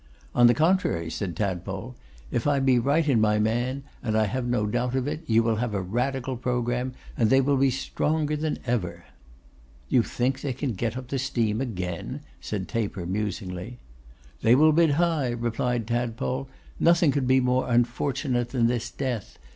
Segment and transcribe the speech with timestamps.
[0.33, 1.95] 'On the contrary,' said Tadpole.
[2.31, 5.43] 'If I be right in my man, and I have no doubt of it, you
[5.43, 9.05] will have a radical programme, and they will be stronger than ever.'
[9.89, 13.77] 'Do you think they can get the steam up again?' said Taper, musingly.
[14.41, 16.49] 'They will bid high,' replied Tadpole.
[16.79, 19.37] 'Nothing could be more unfortunate than this death.